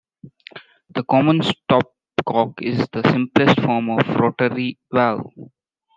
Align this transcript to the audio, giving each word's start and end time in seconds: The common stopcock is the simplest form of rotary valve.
The 0.95 1.03
common 1.03 1.41
stopcock 1.43 2.59
is 2.59 2.87
the 2.91 3.07
simplest 3.11 3.61
form 3.61 3.91
of 3.91 4.07
rotary 4.15 4.79
valve. 4.91 5.29